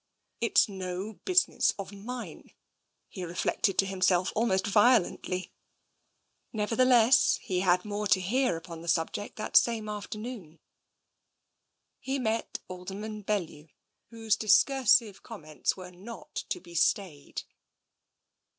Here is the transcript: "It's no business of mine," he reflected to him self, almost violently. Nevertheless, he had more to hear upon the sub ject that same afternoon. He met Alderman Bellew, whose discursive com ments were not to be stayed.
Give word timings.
"It's 0.47 0.67
no 0.67 1.19
business 1.25 1.75
of 1.77 1.91
mine," 1.91 2.53
he 3.07 3.23
reflected 3.23 3.77
to 3.77 3.85
him 3.85 4.01
self, 4.01 4.33
almost 4.35 4.65
violently. 4.65 5.51
Nevertheless, 6.51 7.37
he 7.43 7.59
had 7.59 7.85
more 7.85 8.07
to 8.07 8.19
hear 8.19 8.57
upon 8.57 8.81
the 8.81 8.87
sub 8.87 9.13
ject 9.13 9.35
that 9.35 9.55
same 9.55 9.87
afternoon. 9.87 10.57
He 11.99 12.17
met 12.17 12.61
Alderman 12.67 13.21
Bellew, 13.21 13.67
whose 14.09 14.35
discursive 14.35 15.21
com 15.21 15.41
ments 15.43 15.77
were 15.77 15.91
not 15.91 16.33
to 16.49 16.59
be 16.59 16.73
stayed. 16.73 17.43